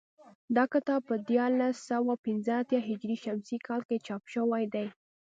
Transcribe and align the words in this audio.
دا 0.55 0.63
کتاب 0.73 1.01
په 1.09 1.15
دیارلس 1.29 1.75
سوه 1.89 2.13
پنځه 2.25 2.51
اتیا 2.61 2.79
هجري 2.89 3.17
شمسي 3.23 3.57
کال 3.67 3.81
کې 3.89 4.03
چاپ 4.07 4.23
شوی 4.33 4.63
دی 4.73 4.87